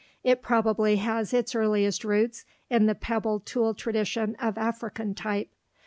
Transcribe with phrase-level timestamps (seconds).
[0.23, 5.49] It probably has its earliest roots in the pebble tool tradition of African type.